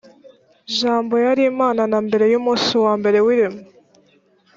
[0.77, 3.61] jambo yari imana na mbere y’umunsi wa mbere w’irema